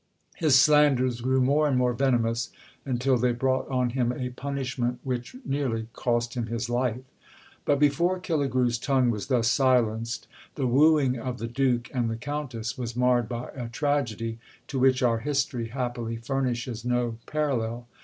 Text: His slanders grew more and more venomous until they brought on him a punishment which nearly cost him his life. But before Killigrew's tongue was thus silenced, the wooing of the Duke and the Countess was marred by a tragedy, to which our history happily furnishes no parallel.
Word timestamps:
His 0.35 0.59
slanders 0.59 1.21
grew 1.21 1.41
more 1.41 1.67
and 1.67 1.77
more 1.77 1.93
venomous 1.93 2.49
until 2.87 3.17
they 3.19 3.33
brought 3.33 3.69
on 3.69 3.91
him 3.91 4.11
a 4.11 4.31
punishment 4.31 4.99
which 5.03 5.35
nearly 5.45 5.89
cost 5.93 6.33
him 6.33 6.47
his 6.47 6.71
life. 6.71 7.03
But 7.65 7.77
before 7.77 8.19
Killigrew's 8.19 8.79
tongue 8.79 9.11
was 9.11 9.27
thus 9.27 9.47
silenced, 9.47 10.27
the 10.55 10.65
wooing 10.65 11.19
of 11.19 11.37
the 11.37 11.45
Duke 11.47 11.91
and 11.93 12.09
the 12.09 12.17
Countess 12.17 12.79
was 12.79 12.95
marred 12.95 13.29
by 13.29 13.49
a 13.53 13.69
tragedy, 13.69 14.39
to 14.69 14.79
which 14.79 15.03
our 15.03 15.19
history 15.19 15.67
happily 15.67 16.15
furnishes 16.17 16.83
no 16.83 17.19
parallel. 17.27 17.87